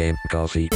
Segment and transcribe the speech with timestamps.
[0.00, 0.68] Game Coffee.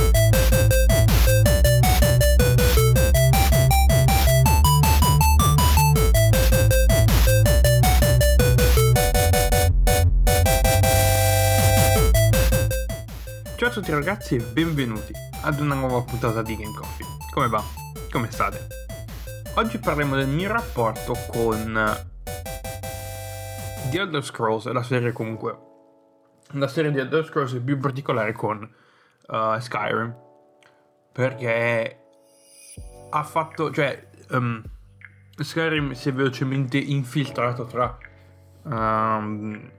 [13.57, 17.07] Ciao a tutti ragazzi e benvenuti ad una nuova puntata di Game Coffee.
[17.33, 17.65] Come va?
[18.13, 18.67] Come state?
[19.55, 21.73] Oggi parleremo del mio rapporto con
[23.91, 25.57] The Elder Scrolls, la serie comunque,
[26.51, 28.83] la serie di Elder Scrolls e più particolare con
[29.27, 30.17] uh, Skyrim,
[31.13, 31.99] perché
[33.11, 34.63] ha fatto, cioè, um,
[35.37, 37.97] Skyrim si è velocemente infiltrato tra,
[38.63, 39.71] um,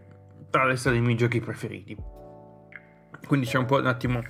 [0.49, 2.13] tra le lista dei miei giochi preferiti
[3.25, 4.21] quindi c'è un po' un attimo.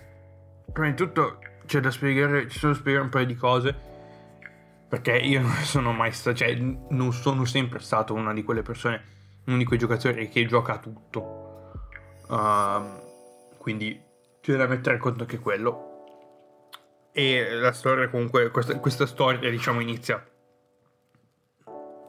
[0.71, 3.75] Prima di tutto c'è da spiegare, ci sono da spiegare un paio di cose.
[4.87, 9.03] Perché io non sono mai stato, cioè non sono sempre stato una di quelle persone,
[9.45, 11.43] uno di quei giocatori che gioca tutto.
[12.27, 14.01] Uh, quindi
[14.45, 15.93] c'è da mettere in conto anche quello.
[17.11, 20.23] E la storia comunque, questa, questa storia diciamo inizia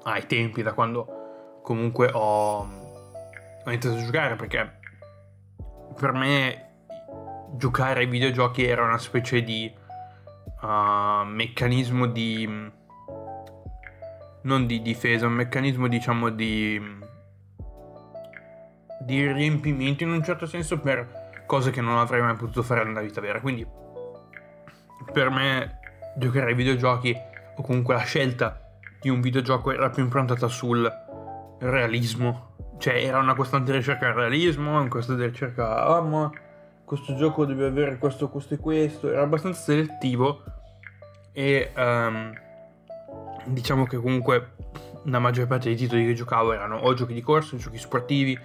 [0.02, 4.78] ai tempi da quando comunque ho, ho iniziato a giocare perché
[5.98, 6.64] per me
[7.54, 9.72] giocare ai videogiochi era una specie di
[10.60, 12.70] uh, meccanismo di
[14.42, 17.04] non di difesa, un meccanismo diciamo di
[19.00, 23.00] di riempimento in un certo senso per cose che non avrei mai potuto fare nella
[23.00, 23.40] vita vera.
[23.40, 23.66] Quindi
[25.12, 25.78] per me
[26.16, 27.16] giocare ai videogiochi
[27.56, 28.60] o comunque la scelta
[29.00, 30.90] di un videogioco era più improntata sul
[31.60, 32.54] realismo.
[32.78, 36.00] Cioè era una costante ricerca al realismo, una costante ricerca a...
[36.00, 36.30] Oh,
[36.84, 40.42] questo gioco deve avere questo, questo e questo, era abbastanza selettivo
[41.32, 42.32] e um,
[43.46, 44.54] diciamo che comunque
[45.04, 48.38] la maggior parte dei titoli che giocavo erano o giochi di corsa, giochi sportivi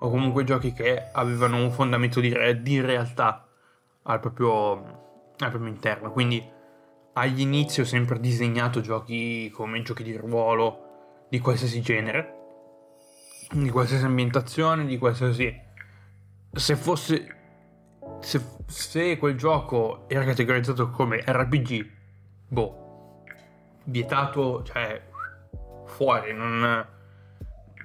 [0.00, 3.46] o comunque giochi che avevano un fondamento di, re- di realtà
[4.02, 4.72] al proprio,
[5.38, 6.12] al proprio interno.
[6.12, 6.42] Quindi
[7.14, 12.34] agli inizi ho sempre disegnato giochi come giochi di ruolo di qualsiasi genere,
[13.52, 15.68] di qualsiasi ambientazione, di qualsiasi...
[16.52, 17.38] Se fosse
[18.20, 21.90] se, se quel gioco era categorizzato come RPG,
[22.48, 23.22] boh,
[23.84, 25.08] vietato, cioè,
[25.86, 26.86] fuori, non,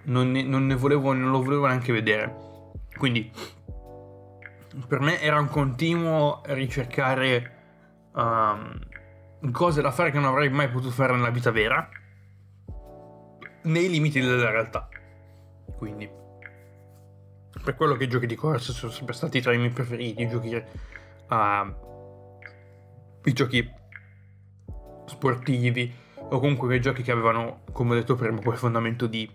[0.06, 2.44] non, ne, non ne volevo, non lo volevo neanche vedere.
[2.98, 3.32] Quindi,
[4.88, 7.52] per me era un continuo ricercare
[8.14, 8.80] um,
[9.52, 11.88] cose da fare che non avrei mai potuto fare nella vita vera,
[13.64, 14.88] nei limiti della realtà.
[15.78, 16.10] Quindi
[17.64, 20.28] per quello che i giochi di corsa sono sempre stati tra i miei preferiti, i
[20.28, 21.74] giochi, uh,
[23.24, 23.72] i giochi
[25.06, 29.30] sportivi o comunque quei giochi che avevano, come ho detto prima, quel fondamento di,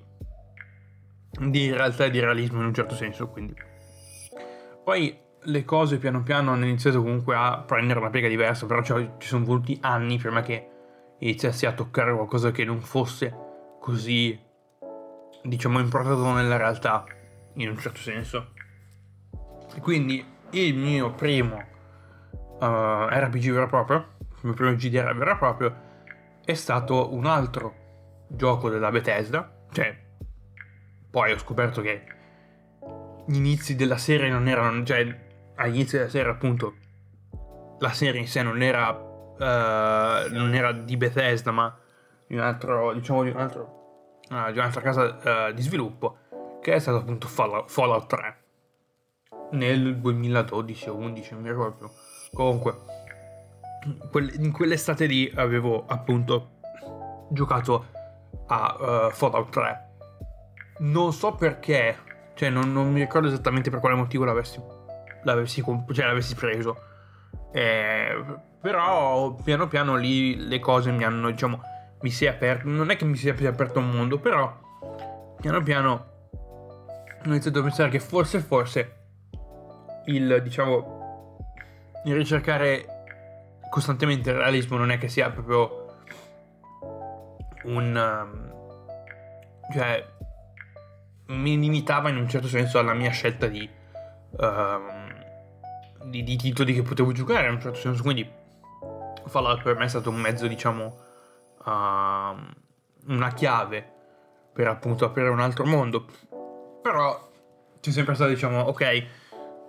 [1.48, 3.28] di realtà e di realismo in un certo senso.
[3.28, 3.54] Quindi.
[4.84, 9.28] Poi le cose piano piano hanno iniziato comunque a prendere una piega diversa, però ci
[9.28, 10.68] sono voluti anni prima che
[11.18, 13.34] iniziassi a toccare qualcosa che non fosse
[13.78, 14.38] così,
[15.42, 17.04] diciamo, improntato nella realtà
[17.54, 18.52] in un certo senso.
[19.80, 21.56] Quindi il mio primo
[22.60, 25.76] uh, RPG vero e proprio, il mio primo GDR vero e proprio,
[26.44, 27.74] è stato un altro
[28.28, 29.66] gioco della Bethesda.
[29.70, 30.08] Cioè,
[31.10, 32.02] poi ho scoperto che
[33.26, 35.06] gli inizi della serie non erano, cioè,
[35.56, 36.74] agli inizi della serie appunto,
[37.78, 41.76] la serie in sé non era, uh, non era di Bethesda, ma
[42.26, 46.18] di un altro, diciamo di un altro, uh, di un'altra casa uh, di sviluppo
[46.60, 48.36] che è stato appunto Fallout 3
[49.52, 51.88] nel 2012 o 11, non mi ricordo più.
[52.32, 52.78] Comunque,
[54.38, 56.58] in quell'estate lì avevo appunto
[57.30, 57.86] giocato
[58.46, 59.89] a uh, Fallout 3.
[60.80, 61.96] Non so perché,
[62.34, 64.60] cioè non, non, mi ricordo esattamente per quale motivo l'avessi,
[65.22, 66.76] l'avessi, cioè, l'avessi preso.
[67.52, 68.24] Eh,
[68.60, 71.60] però piano piano lì le cose mi hanno, diciamo,
[72.00, 72.68] mi si è aperto.
[72.68, 74.58] Non è che mi sia aperto un mondo, però
[75.40, 76.08] piano piano
[77.22, 78.96] ho iniziato a pensare che forse, forse
[80.06, 81.54] il, diciamo,
[82.04, 82.86] il ricercare
[83.68, 85.96] costantemente il realismo non è che sia proprio
[87.64, 87.94] un...
[87.94, 88.48] Um,
[89.72, 90.04] cioè,
[91.30, 93.68] mi limitava in un certo senso alla mia scelta di,
[94.32, 95.14] um,
[96.04, 98.28] di, di, titoli che potevo giocare in un certo senso, quindi
[99.26, 100.96] Fallout per me è stato un mezzo, diciamo,
[101.64, 101.70] uh,
[103.06, 103.98] una chiave
[104.52, 106.06] per appunto aprire un altro mondo.
[106.82, 107.30] Però
[107.80, 109.06] c'è sempre stato, diciamo, ok,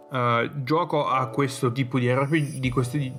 [0.09, 3.13] uh, gioco a questo tipo di RPG, di questi, di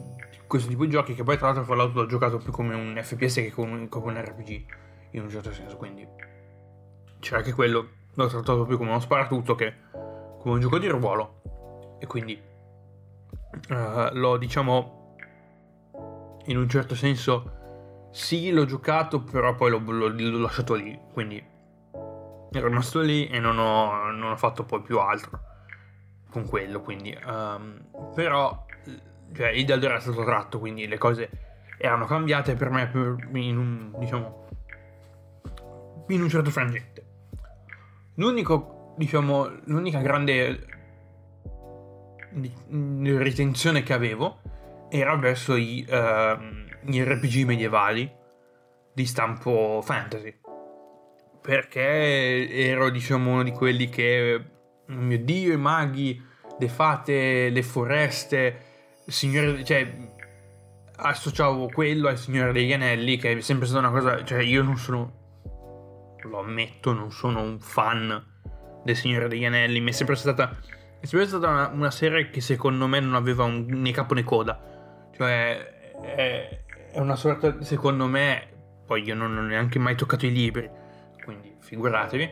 [0.49, 3.35] questo tipo di giochi che poi tra l'altro Fallout l'ho giocato più come un FPS
[3.35, 4.65] che come, come un RPG,
[5.13, 6.07] in un certo senso, quindi
[7.21, 9.75] c'era anche quello, l'ho trattato più come uno sparatutto che
[10.39, 12.41] come un gioco di ruolo, e quindi
[13.69, 15.17] uh, l'ho diciamo
[16.47, 20.99] in un certo senso sì l'ho giocato però poi l'ho, l'ho, l'ho lasciato lì.
[21.13, 21.51] Quindi
[22.53, 25.41] ero rimasto lì e non ho, non ho, fatto poi più altro
[26.31, 27.81] con quello quindi um,
[28.15, 28.67] però
[29.35, 31.31] cioè Idaldor era stato tratto quindi le cose
[31.79, 32.91] erano cambiate per me
[33.41, 34.47] in un diciamo
[36.09, 36.92] in un certo frangente
[38.15, 40.67] l'unico diciamo l'unica grande
[43.19, 44.41] ritenzione che avevo
[44.89, 48.11] era verso i, uh, gli RPG medievali
[48.93, 50.39] di stampo fantasy.
[51.41, 54.45] Perché ero, diciamo, uno di quelli che,
[54.89, 56.21] oh mio dio, i maghi,
[56.59, 58.61] le fate, le foreste,
[59.07, 59.91] signore, cioè,
[60.97, 64.77] associavo quello al Signore degli Anelli, che è sempre stata una cosa, cioè, io non
[64.77, 65.22] sono,
[66.29, 68.31] lo ammetto, non sono un fan
[68.85, 70.57] del Signore degli Anelli, mi è sempre stata
[71.03, 74.23] è sempre stata una, una, serie che secondo me non aveva un, né capo né
[74.23, 75.11] coda.
[75.13, 78.49] Cioè, è, è una sorta, secondo me,
[78.87, 80.71] poi io non ho neanche mai toccato i libri,
[81.25, 82.31] quindi figuratevi,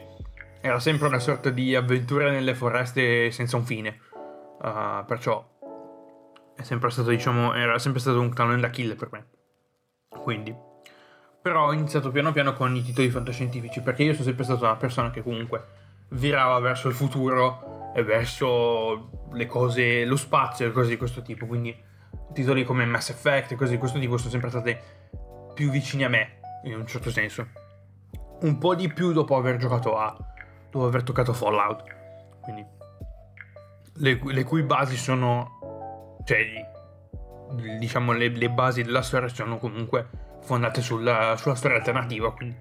[0.60, 3.98] era sempre una sorta di avventura nelle foreste senza un fine.
[4.62, 5.44] Uh, perciò
[6.54, 9.26] è sempre stato, diciamo, era sempre stato un talone da kill per me.
[10.08, 10.68] Quindi.
[11.42, 14.76] Però ho iniziato piano piano con i titoli fantascientifici, perché io sono sempre stata una
[14.76, 15.64] persona che comunque
[16.10, 21.46] virava verso il futuro e verso le cose, lo spazio e cose di questo tipo.
[21.46, 21.74] Quindi
[22.32, 24.80] titoli come Mass Effect e cose di questo tipo sono sempre state
[25.54, 27.46] più vicini a me, in un certo senso.
[28.40, 30.16] Un po' di più dopo aver giocato a.
[30.70, 31.84] dopo aver toccato Fallout.
[32.40, 32.66] Quindi.
[33.94, 36.18] Le, le cui basi sono.
[36.24, 36.68] cioè.
[37.78, 42.32] diciamo le, le, basi della storia sono comunque fondate sulla, sulla storia alternativa.
[42.32, 42.56] Quindi.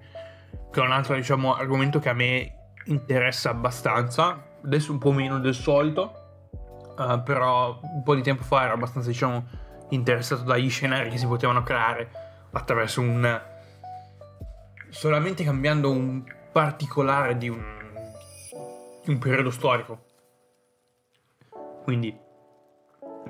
[0.70, 2.54] Che è un altro, diciamo, argomento che a me
[2.84, 6.48] interessa abbastanza adesso un po' meno del solito,
[6.96, 9.46] uh, però un po' di tempo fa ero abbastanza, diciamo,
[9.90, 12.10] interessato dagli scenari che si potevano creare
[12.52, 13.40] attraverso un...
[14.90, 16.22] solamente cambiando un
[16.52, 17.62] particolare di un,
[19.04, 20.04] di un periodo storico.
[21.82, 22.16] Quindi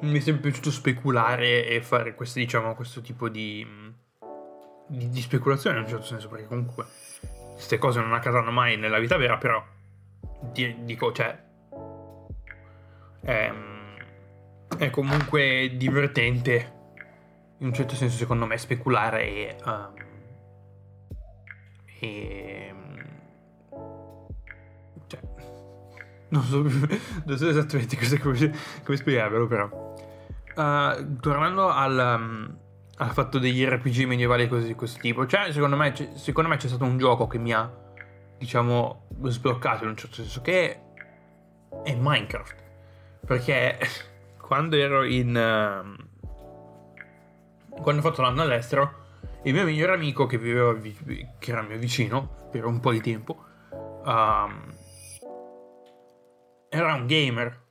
[0.03, 3.67] mi è sempre piaciuto speculare e fare questo, diciamo, questo tipo di,
[4.91, 6.85] di, di speculazione in un certo senso, perché comunque
[7.53, 9.65] queste cose non accadranno mai nella vita vera, però
[10.41, 11.39] dico, cioè,
[13.21, 13.97] è, ehm,
[14.79, 16.79] è, comunque divertente,
[17.59, 19.57] in un certo senso secondo me, speculare e...
[19.65, 19.95] Um,
[22.03, 22.75] e
[25.07, 25.21] cioè,
[26.31, 26.63] non so,
[27.27, 28.53] non so esattamente cosa, come,
[28.83, 29.89] come spiegarvelo, però.
[30.57, 32.59] Uh, tornando al, um,
[33.01, 36.69] al, fatto degli RPG medievali cose di questo tipo, cioè, secondo me, secondo me c'è
[36.69, 37.71] stato un gioco che mi ha
[38.39, 40.81] diciamo, sbloccato in un certo senso, che
[41.85, 42.57] è Minecraft.
[43.27, 43.79] Perché
[44.41, 45.29] quando ero in...
[45.29, 46.09] Uh,
[47.83, 48.99] quando ho fatto l'anno all'estero,
[49.45, 53.45] il mio migliore amico che viveva, che era mio vicino per un po' di tempo,
[53.71, 54.75] um,
[56.69, 57.63] era un gamer,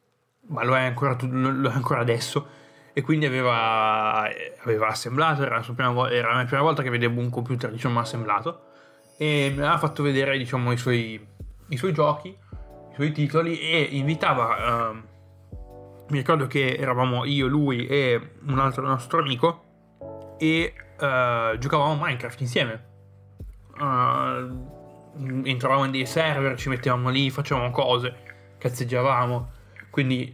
[0.47, 2.47] ma lo è ancora, lo è ancora adesso.
[2.93, 4.27] E quindi aveva,
[4.63, 8.67] aveva assemblato, era la, prima, era la prima volta che vedevo un computer, diciamo, assemblato
[9.21, 11.19] e mi ha fatto vedere diciamo i suoi,
[11.67, 14.95] i suoi giochi, i suoi titoli e invitava, uh,
[16.07, 21.97] mi ricordo che eravamo io, lui e un altro nostro amico e uh, giocavamo a
[21.99, 22.87] Minecraft insieme.
[23.77, 29.51] Uh, entravamo in dei server, ci mettevamo lì, facevamo cose, cazzeggiavamo.
[29.89, 30.33] Quindi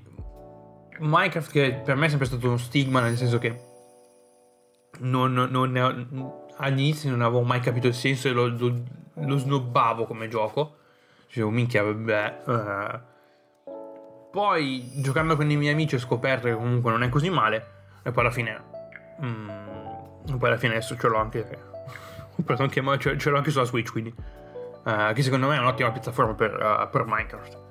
[1.00, 3.74] Minecraft che per me è sempre stato uno stigma, nel senso che
[5.00, 8.84] non, non, ne, all'inizio non avevo mai capito il senso e lo, lo,
[9.14, 10.78] lo snobbavo come gioco.
[11.28, 12.42] Dicevo, minchia, vabbè.
[12.46, 13.14] Uh.
[14.32, 17.74] Poi, giocando con i miei amici, ho scoperto che comunque non è così male.
[18.04, 18.64] E poi alla fine.
[19.24, 19.50] Mm,
[20.38, 21.40] poi alla fine adesso ce l'ho anche.
[22.36, 22.82] ho preso anche.
[23.18, 24.14] Ce l'ho anche sulla Switch, quindi.
[24.84, 27.65] Uh, che secondo me è un'ottima piattaforma per, uh, per Minecraft.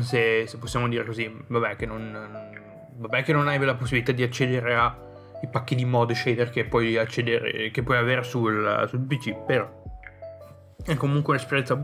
[0.00, 1.44] Se, se, possiamo dire così.
[1.46, 2.54] Vabbè, che non.
[2.98, 5.04] Vabbè, che non hai la possibilità di accedere a
[5.42, 9.68] i pacchi di mod shader che puoi accedere, che puoi avere sul, sul PC, però
[10.82, 11.74] è comunque un'esperienza,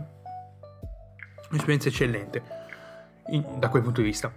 [1.50, 2.42] un'esperienza eccellente
[3.28, 4.32] in, da quel punto di vista.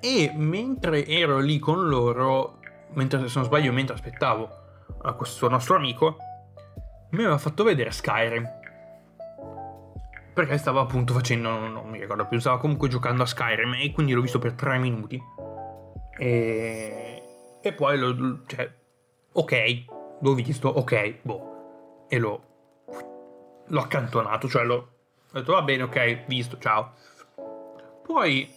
[0.00, 2.58] E mentre ero lì con loro,
[2.94, 4.64] mentre se non sbaglio, mentre aspettavo
[5.16, 6.16] questo nostro amico,
[7.10, 8.55] mi aveva fatto vedere Skyrim.
[10.36, 13.90] Perché stava appunto facendo, non, non mi ricordo più, stava comunque giocando a Skyrim e
[13.90, 15.20] quindi l'ho visto per tre minuti.
[16.18, 17.16] E
[17.66, 18.72] e poi lo, cioè,
[19.32, 19.84] ok,
[20.20, 22.06] l'ho visto, ok, boh.
[22.08, 22.42] E l'ho,
[23.66, 26.92] l'ho accantonato, cioè l'ho, ho detto va bene, ok, visto, ciao.
[28.04, 28.48] Poi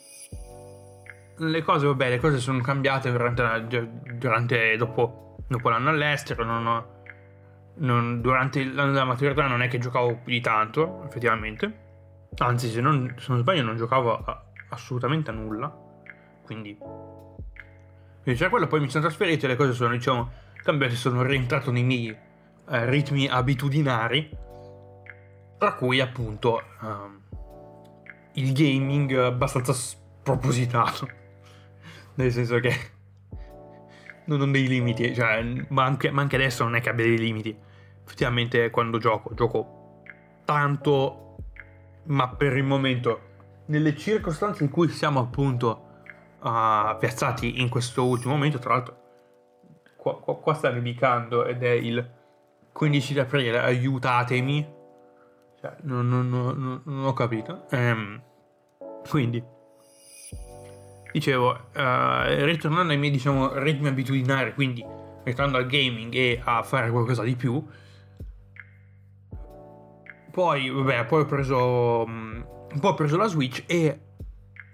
[1.38, 6.44] le cose, vabbè, le cose sono cambiate durante, durante dopo, dopo, l'anno all'estero.
[6.44, 6.99] Non ho,
[7.80, 11.88] non, durante l'anno della maturità non è che giocavo più di tanto, effettivamente.
[12.38, 15.74] Anzi, se non, se non sbaglio, non giocavo a, assolutamente a nulla.
[16.44, 18.68] Quindi, quindi c'era quello.
[18.68, 20.32] Poi mi sono trasferito e le cose sono, diciamo,
[20.64, 20.96] cambiate.
[20.96, 24.30] Sono rientrato nei miei eh, ritmi abitudinari.
[25.58, 27.22] Tra cui, appunto, um,
[28.34, 31.08] il gaming abbastanza spropositato.
[32.16, 32.76] Nel senso che
[34.26, 37.18] non ho dei limiti, cioè, ma anche, ma anche adesso non è che abbia dei
[37.18, 37.68] limiti.
[38.10, 40.02] Effettivamente quando gioco, gioco
[40.46, 41.36] tanto,
[42.06, 43.22] ma per il momento,
[43.68, 46.02] nelle circostanze in cui siamo appunto
[46.40, 48.98] uh, piazzati in questo ultimo momento, tra l'altro
[49.96, 52.04] qua, qua, qua sta nevicando ed è il
[52.72, 54.78] 15 di aprile, aiutatemi.
[55.62, 57.68] Cioè, non, non, non, non ho capito.
[57.70, 58.20] Um,
[59.08, 59.44] quindi
[61.12, 64.84] dicevo, uh, ritornando ai miei diciamo, ritmi abitudinari, quindi
[65.24, 67.64] ritornando al gaming e a fare qualcosa di più.
[70.40, 72.04] Poi, vabbè, poi ho preso.
[72.08, 72.46] Um,
[72.80, 74.00] poi ho preso la Switch e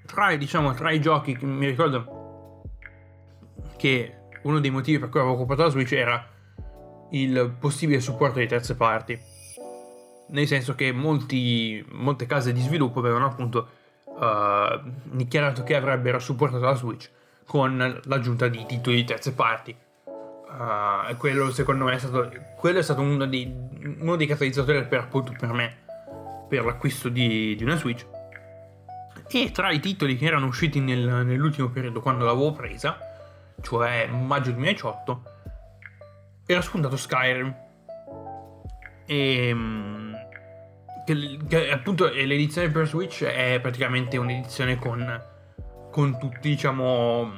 [0.06, 2.62] tra, diciamo, tra i giochi che mi ricordo
[3.76, 6.24] che uno dei motivi per cui avevo comprato la Switch era
[7.10, 9.20] il possibile supporto di terze parti.
[10.28, 13.68] Nel senso che molti, molte case di sviluppo avevano appunto
[14.04, 17.10] uh, dichiarato che avrebbero supportato la Switch
[17.44, 19.76] con l'aggiunta di titoli di terze parti.
[20.48, 23.54] Uh, quello secondo me è stato, quello è stato uno, dei,
[24.00, 25.84] uno dei catalizzatori per, appunto, per me
[26.48, 28.06] per l'acquisto di, di, una Switch.
[29.28, 32.98] E tra i titoli che erano usciti nel, nell'ultimo periodo quando l'avevo presa,
[33.62, 35.24] cioè maggio 2018,
[36.46, 37.64] era spuntato Skyrim.
[39.08, 40.16] E ehm,
[41.06, 45.24] che, che appunto l'edizione per Switch è praticamente un'edizione con,
[45.92, 47.32] con tutti, diciamo,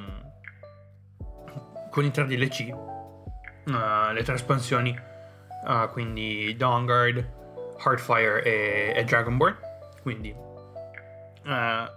[1.90, 2.74] con i tre DLC,
[3.68, 4.98] uh, le tre espansioni,
[5.66, 7.36] uh, quindi Dawnguard,
[7.86, 9.58] Heartfire e, e Dragonborn.
[10.02, 10.34] Quindi
[11.46, 11.90] uh,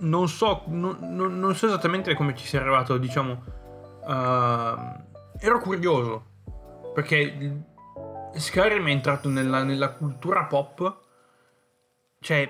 [0.00, 3.52] non, so, non, non, so esattamente come ci sia arrivato, diciamo,
[4.06, 6.32] ero curioso
[6.94, 7.64] perché
[8.34, 11.02] Skyrim è entrato nella, nella cultura pop.
[12.20, 12.48] Cioè,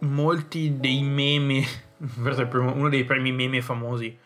[0.00, 1.64] molti dei meme.
[1.98, 4.16] uno dei primi meme famosi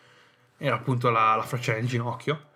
[0.57, 2.51] era appunto la, la faccia nel ginocchio.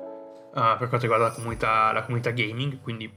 [0.53, 2.81] Uh, per quanto riguarda la comunità, la comunità gaming.
[2.81, 3.11] Quindi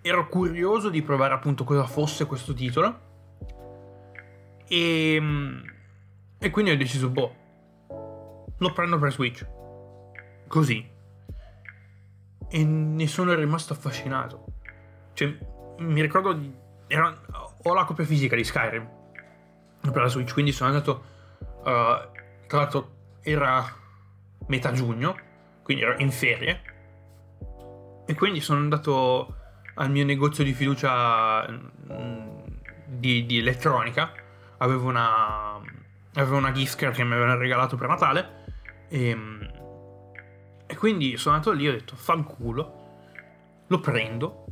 [0.00, 3.06] ero curioso di provare appunto cosa fosse questo titolo.
[4.66, 5.62] E, ehm,
[6.38, 7.34] e quindi ho deciso, boh,
[8.56, 9.46] lo prendo per Switch.
[10.46, 10.96] Così
[12.48, 14.44] e ne sono rimasto affascinato.
[15.12, 15.36] Cioè,
[15.78, 16.52] mi ricordo di...
[16.86, 17.16] Era,
[17.62, 18.88] ho la copia fisica di Skyrim
[19.80, 21.16] per la Switch, quindi sono andato...
[21.58, 22.16] Uh,
[22.46, 23.62] tra l'altro era
[24.46, 25.16] metà giugno,
[25.68, 26.62] quindi ero in ferie.
[28.06, 29.34] E quindi sono andato
[29.74, 32.38] al mio negozio di fiducia mm,
[32.86, 34.12] di, di elettronica.
[34.58, 35.60] Avevo una,
[36.14, 38.44] avevo una card che mi avevano regalato per Natale.
[38.88, 39.14] E
[40.70, 42.98] e quindi sono andato lì e ho detto fanculo,
[43.66, 44.44] lo prendo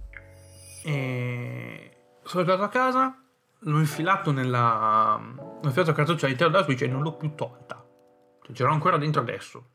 [0.82, 1.90] e
[2.22, 3.22] sono arrivato a casa,
[3.58, 5.20] l'ho infilato nella...
[5.20, 7.84] l'ho infilato a cartuccia all'interno della Switch e non l'ho più tolta.
[8.42, 9.72] Cioè, c'era ancora dentro adesso.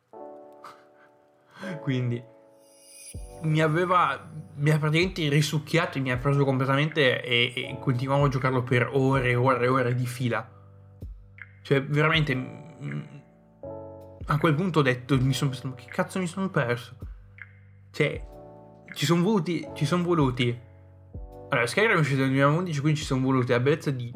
[1.82, 2.24] Quindi
[3.44, 8.64] mi aveva, mi ha praticamente risucchiato, mi ha preso completamente e, e continuavo a giocarlo
[8.64, 10.48] per ore e ore e ore di fila.
[11.62, 12.34] Cioè, veramente
[14.26, 16.96] a quel punto ho detto, mi sono pensato, che cazzo mi sono perso?
[17.92, 18.28] Cioè,
[18.94, 20.58] ci sono voluti, ci sono voluti.
[21.50, 24.12] Allora, Skyrim è uscito nel 2011, quindi ci sono voluti la bellezza di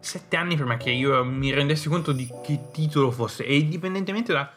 [0.00, 3.44] 7 anni prima che io mi rendessi conto di che titolo fosse.
[3.44, 4.50] E indipendentemente da,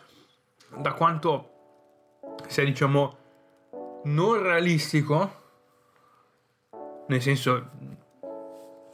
[0.77, 1.50] da quanto
[2.47, 3.17] sia, diciamo,
[4.03, 5.39] non realistico,
[7.07, 7.69] nel senso,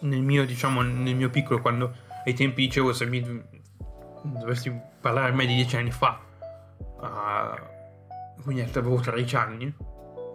[0.01, 1.93] nel mio, diciamo, nel mio piccolo, quando
[2.25, 3.21] ai tempi dicevo se mi
[4.21, 6.19] dovessi parlare a me di dieci anni fa,
[6.77, 9.75] uh, quindi avevo 13 anni,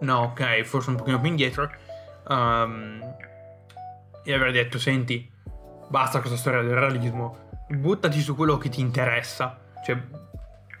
[0.01, 1.69] no ok, forse un pochino più indietro,
[2.27, 2.99] um,
[4.23, 5.29] e avrei detto, senti,
[5.87, 10.01] basta questa storia del realismo, buttati su quello che ti interessa, cioè,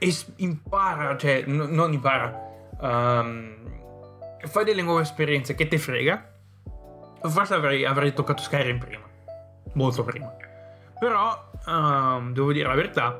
[0.03, 2.39] es- impara, cioè, n- non impara,
[2.79, 3.55] um,
[4.45, 6.31] fai delle nuove esperienze che te frega,
[7.21, 9.03] forse avrei, avrei toccato Skyrim prima,
[9.73, 10.33] molto prima.
[10.99, 13.19] Però, um, devo dire la verità,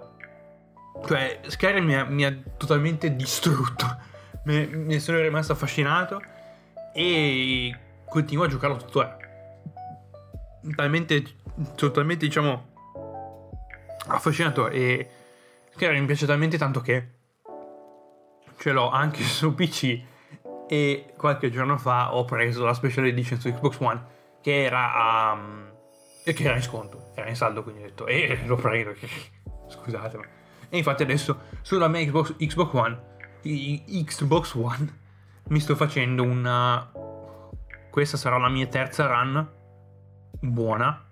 [1.05, 4.11] cioè Skyrim mi ha, mi ha totalmente distrutto.
[4.45, 6.21] Me, ne sono rimasto affascinato
[6.93, 7.73] e
[8.09, 9.17] continuo a giocarlo tuttora.
[10.75, 11.23] Talmente,
[11.75, 12.67] totalmente, diciamo,
[14.07, 15.09] affascinato e,
[15.73, 17.09] Skyrim mi piace talmente tanto che
[18.57, 20.01] ce l'ho anche su PC
[20.67, 24.05] e qualche giorno fa ho preso la special edition su Xbox One
[24.41, 25.33] che era.
[25.33, 25.71] Um,
[26.23, 28.93] che era in sconto, era in saldo quindi ho detto eh, l'ho preso,
[29.67, 30.23] scusate ma...
[30.69, 33.01] E infatti adesso sulla mia Xbox, Xbox One,
[33.41, 34.99] Xbox One,
[35.49, 36.89] mi sto facendo una...
[37.89, 39.47] Questa sarà la mia terza run
[40.39, 41.05] buona,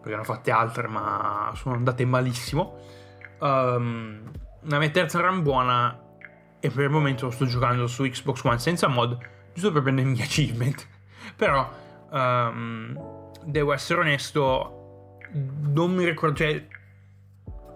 [0.00, 2.78] perché ne ho fatte altre ma sono andate malissimo.
[3.38, 4.30] Um,
[4.66, 6.00] la mia terza run buona
[6.60, 9.18] e per il momento sto giocando su Xbox One senza mod,
[9.52, 10.88] giusto per prendere i miei achievement.
[11.36, 11.70] Però,
[12.10, 16.66] um, devo essere onesto, non mi ricordo, cioè,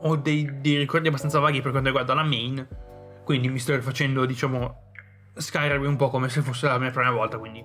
[0.00, 2.66] ho dei, dei, ricordi abbastanza vaghi per quanto riguarda la main,
[3.24, 4.92] quindi mi sto rifacendo, diciamo,
[5.34, 7.62] Skyrim un po' come se fosse la mia prima volta, quindi...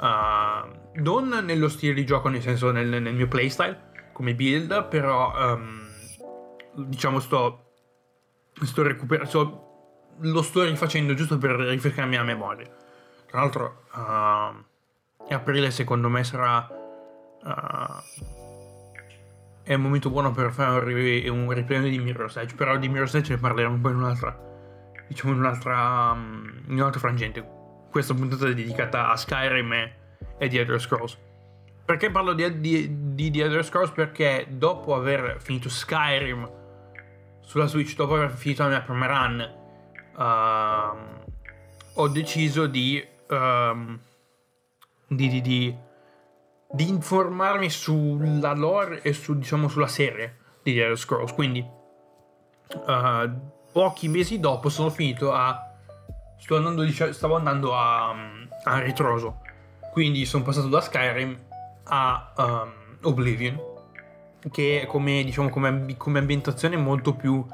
[0.00, 5.54] Uh, non nello stile di gioco, nel senso nel, nel mio playstyle, come build, però,
[5.54, 5.87] um,
[6.86, 7.72] diciamo, sto,
[8.62, 9.66] sto recuperando
[10.20, 12.66] lo sto rifacendo giusto per rifrescarmi la memoria.
[13.26, 16.66] Tra l'altro, uh, aprile secondo me sarà.
[17.42, 18.26] Uh,
[19.62, 22.54] è il momento buono per fare un, ri- un riprendere di Mirror's Edge.
[22.54, 24.36] Però di Mirror's Edge ne parleremo poi in un'altra.
[25.06, 26.12] Diciamo in un'altra.
[26.12, 27.56] Um, in un frangente.
[27.90, 29.94] Questa puntata è dedicata a Skyrim e,
[30.38, 31.18] e The Elder Scrolls.
[31.84, 33.90] Perché parlo di, di, di The Elder Scrolls?
[33.90, 36.57] Perché dopo aver finito Skyrim
[37.48, 39.54] sulla Switch, dopo aver finito la mia prima run
[40.16, 41.30] uh,
[41.94, 43.98] ho deciso di, um,
[45.06, 45.76] di, di, di,
[46.70, 51.32] di, informarmi sulla lore e su, diciamo, sulla serie di Elder Scrolls.
[51.32, 51.66] Quindi,
[52.74, 53.30] uh,
[53.72, 55.62] pochi mesi dopo sono finito a.
[56.50, 58.14] Andando, stavo andando a,
[58.64, 59.40] a ritroso.
[59.90, 61.36] Quindi sono passato da Skyrim
[61.84, 62.72] a um,
[63.04, 63.67] Oblivion.
[64.50, 67.44] Che come, diciamo, come, come ambientazione è molto più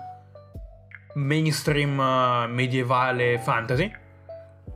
[1.14, 3.92] mainstream uh, medievale fantasy.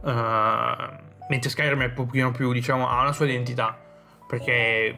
[0.00, 3.78] Uh, mentre Skyrim è un pochino più, diciamo, ha una sua identità.
[4.26, 4.94] Perché,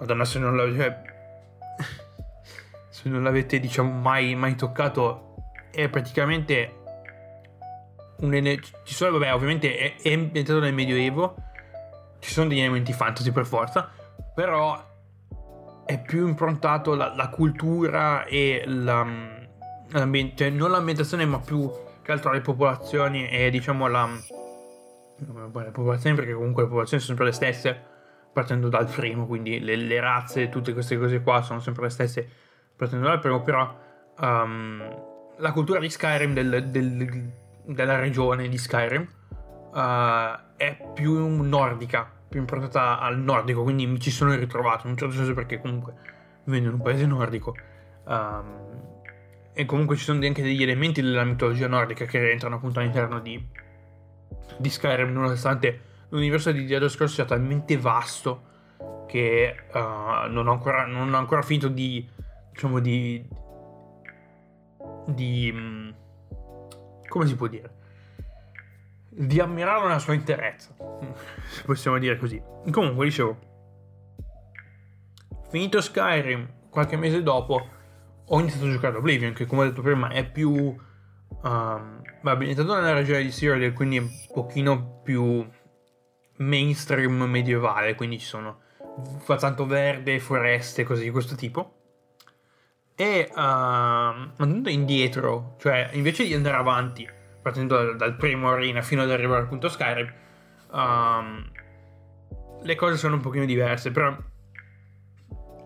[0.00, 1.02] madonna, se non l'avete,
[2.88, 5.34] se non l'avete diciamo, mai, mai toccato,
[5.70, 6.78] è praticamente
[8.20, 11.36] un ci sono, vabbè, ovviamente è, è ambientato nel Medioevo,
[12.18, 13.90] ci sono degli elementi fantasy per forza,
[14.34, 14.84] però
[15.88, 19.06] è più improntato la, la cultura e la
[19.90, 21.72] cioè non l'ambientazione ma più
[22.02, 24.06] che altro le popolazioni e diciamo la
[25.16, 27.82] le popolazioni perché comunque le popolazioni sono sempre le stesse
[28.30, 32.28] partendo dal primo quindi le, le razze tutte queste cose qua sono sempre le stesse
[32.76, 33.74] partendo dal primo però
[34.18, 34.94] um,
[35.38, 37.32] la cultura di Skyrim del, del,
[37.64, 39.08] della regione di Skyrim
[39.72, 44.98] uh, è più nordica più improntata al nordico quindi mi ci sono ritrovato in un
[44.98, 45.94] certo senso perché comunque
[46.44, 47.56] vengo in un paese nordico
[48.04, 48.68] um,
[49.58, 53.44] e comunque ci sono anche degli elementi della mitologia nordica che rientrano appunto all'interno di,
[54.56, 58.42] di Skyrim, nonostante l'universo di The Elder Scrolls sia talmente vasto
[59.08, 62.08] che uh, non, ho ancora, non, ho ancora, finito di,
[62.52, 63.26] diciamo, di,
[65.06, 65.90] di, mm,
[67.08, 67.77] come si può dire,
[69.18, 70.74] di ammirare la sua interezza,
[71.66, 72.40] possiamo dire così.
[72.70, 73.38] Comunque, dicevo,
[75.50, 77.68] finito Skyrim, qualche mese dopo,
[78.24, 80.86] ho iniziato a giocare Oblivion, che come ho detto prima è più...
[81.42, 85.46] Um, va ambientato nella regione di Cyrodiil, quindi è un pochino più
[86.36, 88.60] mainstream medievale, quindi ci sono
[89.18, 91.74] fa tanto verde, foreste, cose di questo tipo.
[92.94, 97.08] E uh, andando indietro, cioè invece di andare avanti,
[97.48, 100.12] partendo dal, dal primo arena fino ad arrivare al punto Skyrim,
[100.72, 101.50] um,
[102.62, 104.14] le cose sono un pochino diverse, però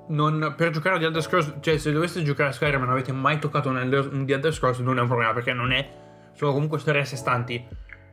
[0.08, 2.90] non, per giocare a The Elder Scrolls, cioè se doveste giocare a Skyrim e non
[2.90, 5.90] avete mai toccato un The Elder Scrolls non è un problema perché non è,
[6.34, 7.64] sono comunque storie a sé stanti,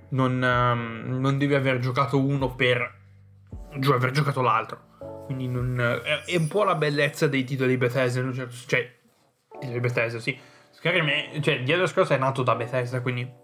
[0.09, 2.97] non, um, non devi aver giocato uno per
[3.77, 4.87] giù, aver giocato l'altro.
[5.25, 8.91] Quindi non, è, è, un po' la bellezza dei titoli Bethesda, certo, cioè,
[9.59, 10.37] titoli Bethesda, sì.
[10.71, 13.38] Skyrim cioè, The Elder Scrolls è nato da Bethesda, quindi...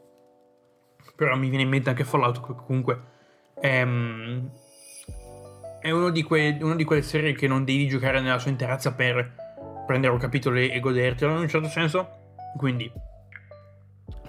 [1.16, 3.14] Però mi viene in mente anche Fallout, comunque...
[3.62, 4.50] Ehm,
[5.86, 8.94] è uno di, que- una di quelle serie che non devi giocare nella sua interezza
[8.94, 9.34] per
[9.86, 12.10] prendere un capitolo e godertelo in un certo senso.
[12.58, 12.92] Quindi,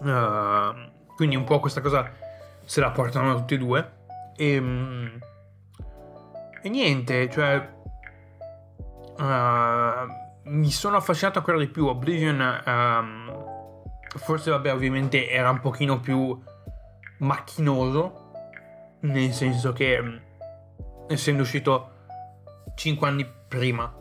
[0.00, 2.12] uh, quindi un po' questa cosa
[2.62, 3.92] se la portano tutti e due.
[4.36, 5.18] E, um,
[6.60, 7.72] e niente, cioè,
[9.16, 11.86] uh, mi sono affascinato ancora di più.
[11.86, 13.32] Oblivion, um,
[14.18, 16.38] forse, vabbè, ovviamente era un pochino più
[17.18, 18.24] macchinoso.
[19.00, 20.20] Nel senso che
[21.08, 21.90] essendo uscito
[22.74, 23.92] 5 anni prima.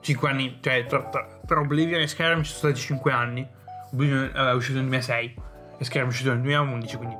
[0.00, 3.48] 5 anni, cioè tra, tra, tra Oblivion e Skyrim ci sono stati 5 anni.
[3.92, 5.34] Oblivion è uscito nel 2006
[5.78, 7.16] e Skyrim è uscito nel 2011, quindi,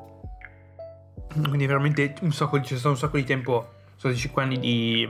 [1.49, 5.09] quindi veramente un sacco, c'è stato un sacco di tempo, sono 5 anni di,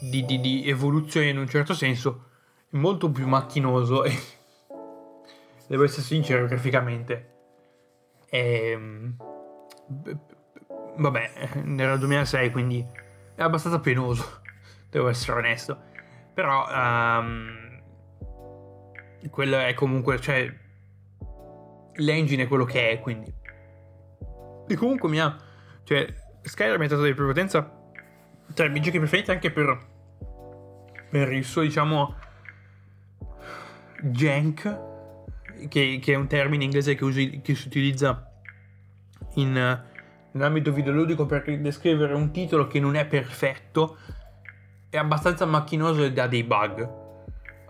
[0.00, 2.24] di, di, di evoluzione in un certo senso,
[2.70, 4.12] molto più macchinoso e
[5.68, 7.36] devo essere sincero graficamente.
[8.30, 9.16] E, ehm,
[10.96, 11.30] vabbè,
[11.76, 12.86] era il 2006, quindi
[13.34, 14.40] è abbastanza penoso,
[14.90, 15.86] devo essere onesto.
[16.34, 17.80] Però um,
[19.30, 20.52] quello è comunque, cioè,
[21.94, 23.32] l'engine è quello che è, quindi.
[24.68, 25.36] E comunque mi ha,
[25.84, 26.06] cioè,
[26.42, 27.76] Skyrim è dato di prepotenza
[28.54, 29.78] tra i miei giochi preferiti anche per,
[31.10, 32.14] per il suo, diciamo,
[34.02, 34.87] jank,
[35.68, 38.30] che, che, è un termine inglese che, usi, che si utilizza
[39.34, 39.82] in,
[40.32, 43.98] nell'ambito videoludico per descrivere un titolo che non è perfetto,
[44.90, 47.06] è abbastanza macchinoso ed ha dei bug.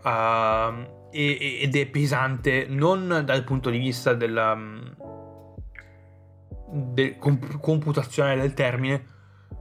[0.02, 4.54] Uh, ed è pesante non dal punto di vista della
[6.70, 9.04] del comp- computazionale del termine,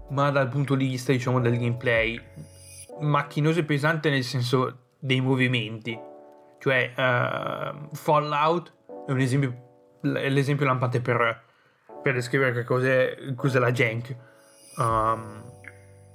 [0.09, 2.19] ma dal punto di vista, diciamo, del gameplay.
[2.99, 5.97] Macchinoso e pesante nel senso dei movimenti.
[6.59, 8.73] Cioè, uh, Fallout
[9.07, 11.43] è un esempio, è l'esempio lampante per,
[12.01, 14.15] per descrivere che cos'è, cos'è la jank.
[14.77, 15.43] Um,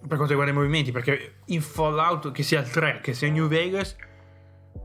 [0.01, 3.47] per quanto riguarda i movimenti, perché in Fallout, che sia il 3, che sia New
[3.47, 3.97] Vegas,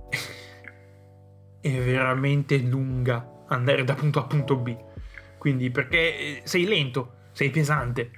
[1.60, 4.76] è veramente lunga andare da punto A punto B.
[5.38, 8.12] Quindi, perché eh, sei lento, sei pesante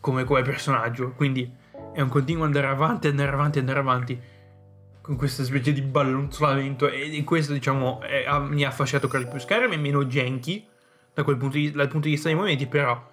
[0.00, 1.50] come, come personaggio, quindi
[1.94, 4.20] è un continuo andare avanti, andare avanti, andare avanti
[5.02, 9.40] con questa specie di ballonzolamento e questo diciamo è, mi ha affasciato ancora di più
[9.40, 10.66] Skyrim è meno janky
[11.12, 13.10] da quel punto di, dal punto di vista dei movimenti però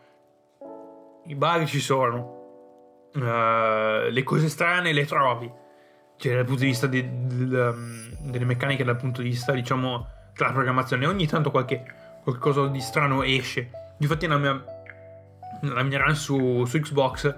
[1.30, 2.38] i bug ci sono.
[3.13, 5.52] Uh, le cose strane le trovi.
[6.17, 10.08] Cioè dal punto di vista di, di, um, delle meccaniche dal punto di vista diciamo
[10.36, 11.84] della programmazione ogni tanto qualche
[12.23, 13.69] qualcosa di strano esce.
[13.99, 14.63] Infatti nella mia,
[15.62, 17.36] nella mia run su, su Xbox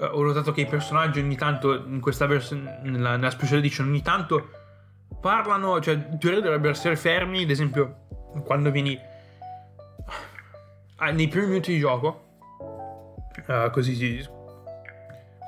[0.00, 4.02] ho notato che i personaggi ogni tanto in questa versione, nella, nella special edition, ogni
[4.02, 4.50] tanto
[5.20, 8.06] parlano, cioè in teoria dovrebbero essere fermi, ad esempio
[8.44, 8.98] quando vieni
[10.96, 12.26] ah, nei primi minuti di gioco,
[13.46, 14.26] uh, così si,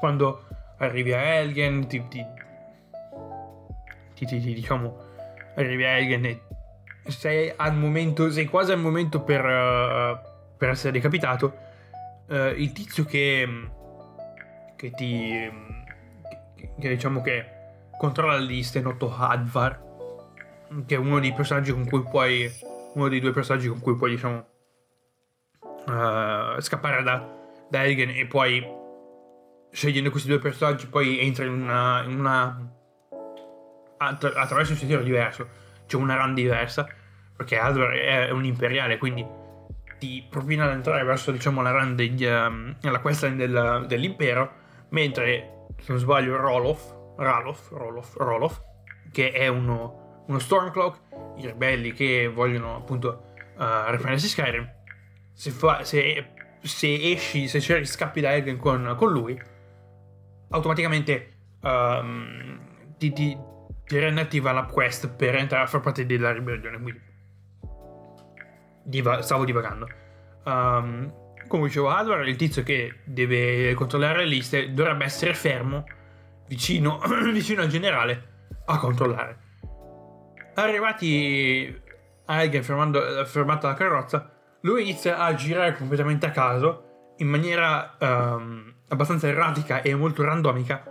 [0.01, 0.47] quando
[0.79, 2.25] arrivi a Elgen, ti, ti,
[4.15, 4.97] ti, ti, diciamo,
[5.55, 6.41] arrivi a Elgen e
[7.07, 10.19] sei al momento, sei quasi al momento per, uh,
[10.57, 11.57] per essere decapitato,
[12.27, 13.69] uh, il tizio che
[14.81, 15.51] che ti...
[16.57, 17.59] che, che diciamo che
[17.99, 19.89] controlla le liste, noto Hadvar,
[20.87, 22.51] che è uno dei personaggi con cui puoi...
[22.95, 24.47] uno dei due personaggi con cui puoi, diciamo,
[25.61, 27.29] uh, scappare da,
[27.69, 28.79] da Elgen e poi
[29.71, 32.03] scegliendo questi due personaggi poi entri in una...
[32.05, 32.73] In una
[33.99, 35.47] attra- attraverso un sentiero diverso,
[35.85, 36.89] cioè una run diversa,
[37.37, 39.27] perché Hadvar è un imperiale, quindi
[39.99, 44.60] ti propina ad entrare verso diciamo la run degli, um, la questline del, dell'impero
[44.91, 48.61] mentre se non sbaglio Roloff, Ralof, Roloff, Roloff,
[49.11, 51.01] che è uno, uno Stormcloak,
[51.37, 54.69] i ribelli che vogliono appunto uh, riprendersi Skyrim,
[55.33, 59.41] se, fa, se, se, esci, se cerchi scappi da Elgen con, con lui,
[60.51, 62.61] automaticamente um,
[62.97, 63.37] ti, ti,
[63.87, 67.01] ti rende attiva la quest per entrare a far parte della ribellione, quindi
[68.83, 69.89] diva, stavo divagando.
[70.45, 71.13] Um,
[71.51, 75.85] come dicevo Hardware, il tizio che deve controllare le liste dovrebbe essere fermo
[76.47, 77.01] vicino,
[77.33, 79.39] vicino al generale a controllare.
[80.55, 81.83] Arrivati
[82.27, 88.73] a Elgen fermata la carrozza, lui inizia a girare completamente a caso in maniera um,
[88.87, 90.85] abbastanza erratica e molto randomica.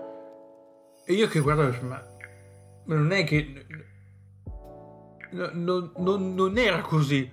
[1.05, 2.03] E io che guardo, ma
[2.87, 3.65] non è che.
[5.31, 7.31] No, no, non era così.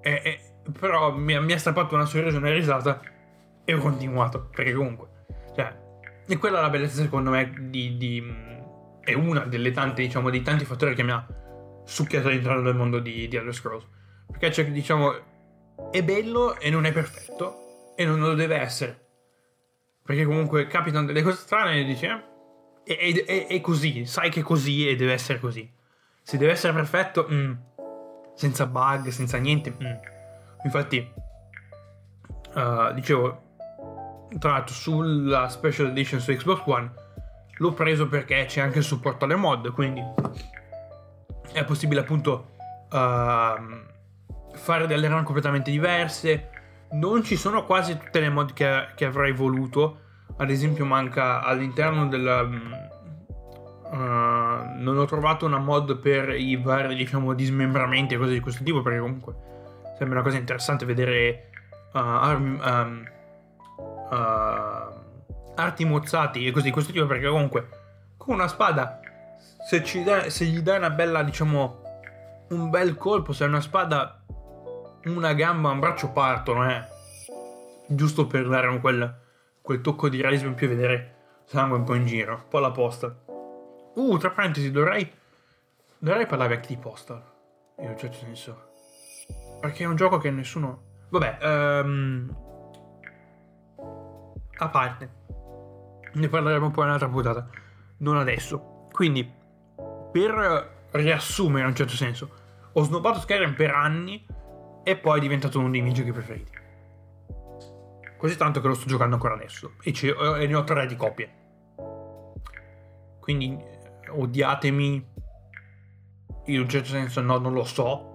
[0.00, 3.00] È, è, però mi, mi ha strappato una sorpresa, una risata
[3.64, 4.48] e ho continuato.
[4.54, 5.08] Perché comunque,
[5.54, 5.74] cioè,
[6.26, 8.50] e quella è la bellezza secondo me di, di
[9.00, 11.26] è una delle tante, diciamo, dei tanti fattori che mi ha
[11.84, 13.86] succhiato all'interno del mondo di, di Elder Scrolls.
[14.26, 19.00] Perché c'è, diciamo, è bello e non è perfetto e non lo deve essere.
[20.04, 22.20] Perché comunque capitano delle cose strane e dici, eh,
[22.84, 25.70] è, è, è, così, sai che è così e deve essere così.
[26.22, 27.52] Se deve essere perfetto, mm,
[28.34, 30.11] senza bug, senza niente, mm,
[30.64, 31.12] Infatti,
[32.54, 33.42] uh, dicevo,
[34.38, 36.92] tra l'altro sulla Special Edition su Xbox One
[37.56, 40.02] l'ho preso perché c'è anche il supporto alle mod, quindi
[41.52, 42.50] è possibile appunto
[42.90, 46.50] uh, fare delle run completamente diverse.
[46.92, 50.00] Non ci sono quasi tutte le mod che, che avrei voluto,
[50.36, 52.80] ad esempio manca all'interno del,
[53.84, 58.64] uh, non ho trovato una mod per i vari, diciamo, dismembramenti e cose di questo
[58.64, 59.50] tipo, perché comunque
[60.02, 61.50] sembra una cosa interessante vedere
[61.92, 63.08] uh, armi, um,
[64.10, 67.68] uh, arti mozzati e cose di questo tipo, perché comunque
[68.16, 69.00] con una spada,
[69.68, 71.82] se, dai, se gli dai una bella, diciamo,
[72.48, 74.24] un bel colpo, se è una spada,
[75.04, 76.84] una gamba, un braccio partono, eh.
[77.86, 79.20] Giusto per dare quel,
[79.60, 82.58] quel tocco di realismo in più e vedere sangue un po' in giro, un po'
[82.58, 83.14] alla posta.
[83.94, 85.10] Uh, tra parentesi, dovrei.
[85.98, 87.22] Dovrei parlare anche di Postal.
[87.78, 88.71] In un certo senso.
[89.62, 90.82] Perché è un gioco che nessuno.
[91.08, 91.38] Vabbè,
[91.84, 92.36] um...
[94.56, 95.10] a parte.
[96.14, 97.48] Ne parleremo poi in un'altra puntata.
[97.98, 98.88] Non adesso.
[98.90, 99.32] Quindi,
[100.10, 102.30] per riassumere in un certo senso,
[102.72, 104.26] ho snobbato Skyrim per anni
[104.82, 106.50] e poi è diventato uno dei miei giochi preferiti.
[108.18, 109.74] Così tanto che lo sto giocando ancora adesso.
[109.84, 109.94] E,
[110.40, 111.32] e ne ho tre di copie.
[113.20, 113.56] Quindi
[114.08, 115.10] odiatemi,
[116.46, 118.11] in un certo senso no, non lo so,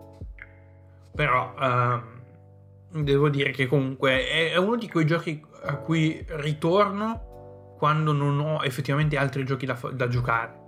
[1.17, 7.73] però uh, devo dire che comunque è, è, uno di quei giochi a cui ritorno
[7.75, 10.65] quando non ho effettivamente altri giochi da, da giocare.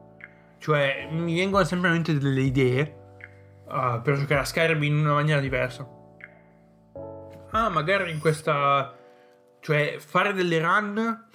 [0.58, 2.98] Cioè mi vengono sempre in mente delle idee
[3.68, 5.88] uh, per giocare a Skyrim in una maniera diversa.
[7.52, 8.96] Ah, magari in questa...
[9.62, 11.28] Cioè fare delle run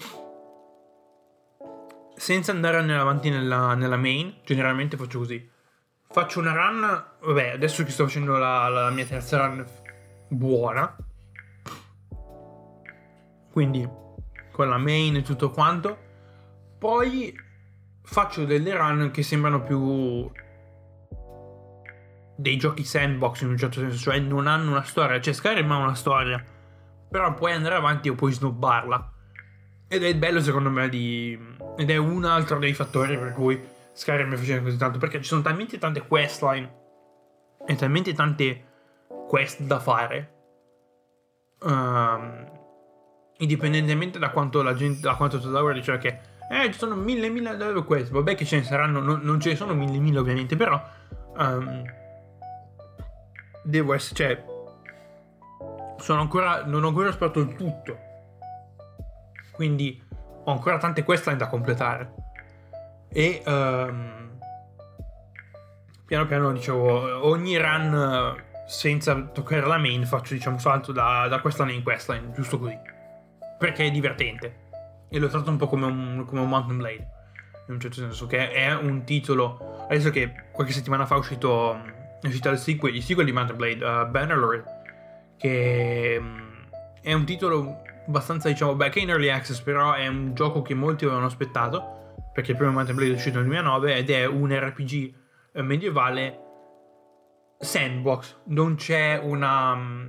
[2.16, 5.52] senza andare avanti nella, nella, main, generalmente faccio così.
[6.14, 9.66] Faccio una run, vabbè, adesso che sto facendo la, la mia terza run
[10.28, 10.96] buona.
[13.50, 13.84] Quindi
[14.52, 15.98] con la main e tutto quanto.
[16.78, 17.36] Poi
[18.00, 20.30] faccio delle run che sembrano più
[22.36, 25.78] dei giochi sandbox in un certo senso, cioè non hanno una storia, cioè Skyrim ha
[25.78, 26.40] una storia,
[27.10, 29.12] però puoi andare avanti o puoi snobbarla.
[29.88, 31.36] Ed è bello secondo me di...
[31.76, 34.98] Ed è un altro dei fattori per cui Skyrim mi piace così tanto.
[34.98, 36.82] Perché ci sono talmente tante questline
[37.66, 38.64] e talmente tante
[39.26, 40.32] quest da fare.
[41.62, 42.50] Um,
[43.38, 46.18] indipendentemente da quanto la gente, da quanto Tower diceva che
[46.50, 48.10] eh, ci sono mille mille quest.
[48.10, 50.78] Vabbè che ce ne saranno, non, non ce ne sono mille mille ovviamente, però
[51.38, 51.82] um,
[53.62, 54.44] devo essere, cioè
[55.96, 58.12] sono ancora, non ho ancora esplorato il tutto
[59.54, 60.02] quindi
[60.44, 62.12] ho ancora tante questline da completare.
[63.08, 64.38] E um,
[66.06, 71.72] piano piano dicevo, ogni run senza toccare la main faccio diciamo salto da, da questline
[71.72, 72.78] in questline, giusto così.
[73.58, 74.62] Perché è divertente.
[75.08, 77.08] E l'ho trattato un po' come un, come un Mountain Blade.
[77.66, 79.86] In un certo senso, che è un titolo.
[79.88, 81.74] Adesso che qualche settimana fa è uscito,
[82.20, 84.64] è uscito il sequel, il sequel di Mountain Blade, uh, Bannerlord.
[85.38, 86.68] Che um,
[87.00, 91.04] è un titolo abbastanza, diciamo, che in early access, però è un gioco che molti
[91.04, 92.03] avevano aspettato,
[92.34, 95.14] perché il primo Mountain Blade è uscito nel 2009 ed è un RPG
[95.52, 96.40] eh, medievale
[97.60, 98.38] sandbox.
[98.46, 99.74] Non c'è una...
[99.76, 100.08] Mm,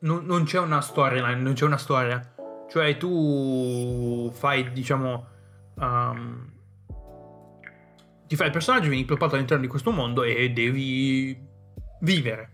[0.00, 2.34] non, non c'è una storyline, non c'è una storia.
[2.68, 5.26] Cioè tu fai, diciamo...
[5.74, 6.50] Um,
[8.26, 11.38] ti fai il personaggio, vieni ploppato all'interno di questo mondo e devi
[12.00, 12.50] vivere.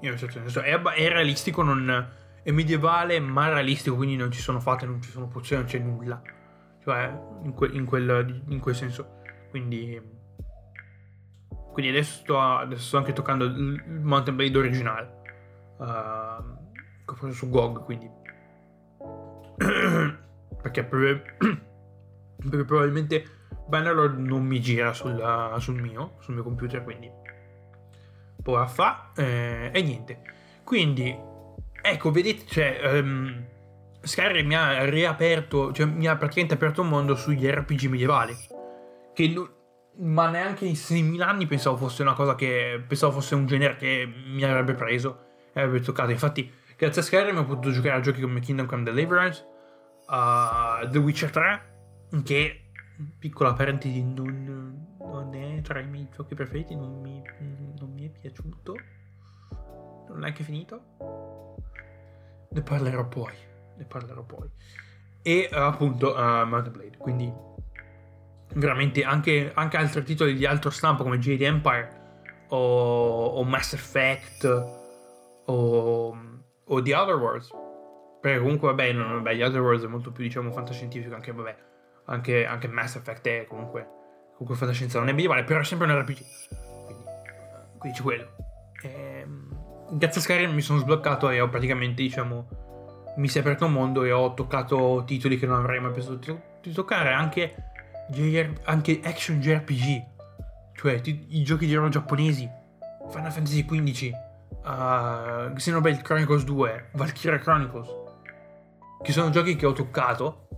[0.00, 0.60] In un certo senso.
[0.60, 2.08] È, è realistico, non
[2.40, 5.78] è medievale ma realistico, quindi non ci sono fate, non ci sono pozioni, non c'è
[5.80, 6.22] nulla.
[6.84, 9.20] Cioè, in, que- in, quel, in quel, senso.
[9.50, 10.00] Quindi,
[11.72, 15.22] quindi adesso, sto, adesso sto anche toccando il Mountain Blade originale.
[15.78, 16.62] Uh,
[17.04, 18.10] che ho su GOG, quindi...
[20.62, 23.24] perché, perché probabilmente
[23.66, 27.10] Bannerlord non mi gira sul, sul, mio, sul mio computer, quindi...
[28.42, 30.20] Poi fa eh, e niente.
[30.62, 31.32] Quindi
[31.86, 33.44] Ecco, vedete, cioè, um,
[34.04, 38.34] Skyrim mi ha riaperto, cioè mi ha praticamente aperto un mondo sugli RPG medievali.
[39.12, 42.82] Che lo, ma neanche in 6.000 anni pensavo fosse una cosa che.
[42.86, 46.10] Pensavo fosse un genere che mi avrebbe preso e avrebbe toccato.
[46.10, 49.44] Infatti, grazie a Skyrim ho potuto giocare a giochi come Kingdom Come Deliverance,
[50.06, 52.60] uh, The Witcher 3, che.
[53.18, 57.20] Piccola parentesi, non, non è tra i miei giochi preferiti, non mi,
[57.76, 58.76] non mi è piaciuto.
[60.10, 61.54] Non è anche finito
[62.54, 63.32] ne parlerò poi.
[63.76, 64.48] Ne parlerò poi.
[65.22, 66.96] E uh, appunto uh, Mount Blade.
[66.96, 67.32] Quindi
[68.54, 72.02] veramente anche, anche, altri titoli di altro stampo come Jade Empire
[72.48, 74.44] o, o Mass Effect
[75.46, 76.18] o,
[76.64, 77.50] o, The Other Worlds.
[78.20, 81.56] Perché comunque vabbè, non, vabbè, The Other Worlds è molto più diciamo fantascientifico anche vabbè.
[82.06, 83.88] Anche, anche Mass Effect è comunque,
[84.32, 86.18] comunque fantascienza, non è medievale, però è sempre un RPG.
[86.84, 87.04] Quindi,
[87.78, 88.28] quindi c'è quello.
[88.82, 92.48] Ehm grazie a Skyrim mi sono sbloccato e ho praticamente, diciamo,
[93.16, 96.18] mi si è aperto un mondo e ho toccato titoli che non avrei mai pensato
[96.60, 97.54] di toccare, anche
[98.08, 100.04] JR, anche action JRPG,
[100.74, 102.48] cioè ti, i giochi di ruolo giapponesi,
[103.10, 104.12] Final Fantasy XV,
[104.64, 107.88] uh, Xenoblade Chronicles 2, Valkyria Chronicles,
[109.02, 110.48] che sono giochi che ho toccato.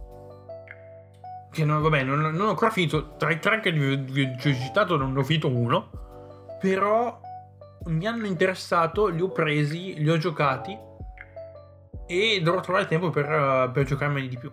[1.50, 3.16] Che non, vabbè, non, non ho ancora finito.
[3.16, 5.90] Tra i tre che vi, vi ho citato, non ne ho finito uno.
[6.60, 7.20] Però
[7.86, 10.76] mi hanno interessato, li ho presi, li ho giocati.
[12.06, 14.50] E dovrò trovare tempo per, uh, per giocarmeli di più.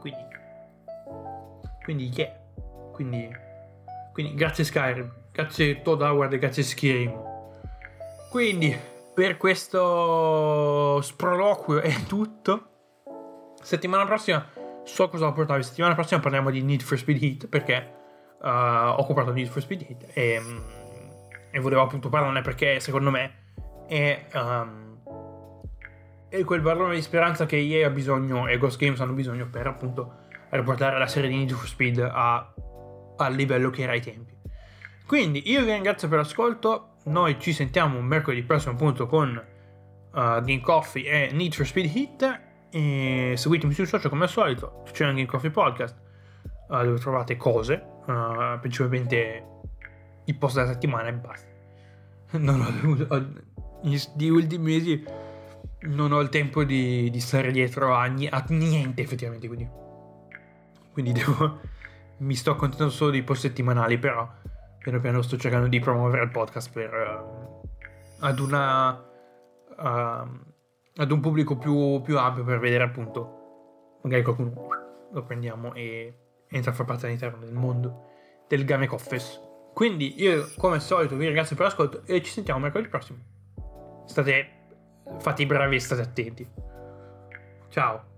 [0.00, 0.24] Quindi.
[1.82, 2.32] Quindi, yeah.
[2.92, 3.28] Quindi.
[4.12, 5.12] Quindi, grazie Skyrim.
[5.32, 7.28] Grazie Todd Howard grazie Skyrim.
[8.30, 8.76] Quindi,
[9.14, 12.68] per questo sproloquio è tutto.
[13.60, 14.46] Settimana prossima,
[14.84, 15.60] so cosa ho portato.
[15.62, 17.92] Settimana prossima parliamo di Need for Speed Heat perché
[18.40, 18.46] uh,
[18.96, 20.40] ho comprato Need for Speed Heat e,
[21.50, 23.32] e, volevo appunto parlarne perché secondo me
[23.86, 24.89] è, um,
[26.30, 29.66] è quel barlone di speranza che EA ha bisogno e Ghost Games hanno bisogno per
[29.66, 32.54] appunto riportare la serie di Need for Speed a,
[33.16, 34.32] al livello che era ai tempi.
[35.06, 36.98] Quindi io vi ringrazio per l'ascolto.
[37.06, 42.40] Noi ci sentiamo mercoledì prossimo appunto con uh, Game Coffee e Need for Speed Hit.
[42.70, 45.96] E seguitemi sui social come al solito c'è anche Game Coffee Podcast
[46.68, 49.44] uh, dove trovate cose uh, principalmente
[50.26, 51.48] i post della settimana e basta.
[52.38, 53.48] Non ho,
[53.82, 55.04] negli ultimi mesi
[55.82, 59.68] non ho il tempo di, di stare dietro a, a, niente effettivamente quindi.
[60.92, 61.60] Quindi devo
[62.18, 64.28] mi sto accontentando solo dei post settimanali però
[64.78, 67.68] piano piano sto cercando di promuovere il podcast per, uh,
[68.20, 70.38] ad una uh,
[70.96, 74.68] ad un pubblico più, più, ampio per vedere appunto magari qualcuno
[75.12, 76.14] lo prendiamo e
[76.48, 78.08] entra a far parte all'interno del mondo
[78.48, 82.60] del Game Office quindi io come al solito vi ringrazio per l'ascolto e ci sentiamo
[82.60, 83.18] mercoledì prossimo.
[84.04, 84.59] State
[85.18, 86.48] fate i bravi e state attenti.
[87.68, 88.09] Ciao